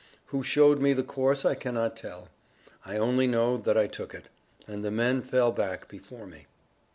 Who 0.29 0.41
showed 0.41 0.79
me 0.79 0.93
the 0.93 1.03
course 1.03 1.45
I 1.45 1.53
cannot 1.53 1.95
tell. 1.95 2.29
I 2.83 2.97
only 2.97 3.27
know 3.27 3.55
that 3.57 3.77
I 3.77 3.85
took 3.85 4.15
it. 4.15 4.29
And 4.67 4.83
the 4.83 4.89
men 4.89 5.21
fell 5.21 5.51
back 5.51 5.87
before 5.87 6.25
me. 6.25 6.47